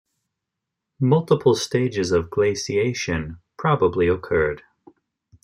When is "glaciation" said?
2.31-3.37